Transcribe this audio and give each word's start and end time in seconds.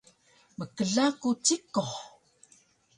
mkla 0.57 1.05
ku 1.19 1.29
cikuh 1.45 1.95